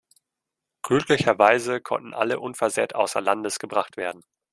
[0.81, 4.23] Glücklicherweise konnten alle unversehrt außer Landes gebracht werden.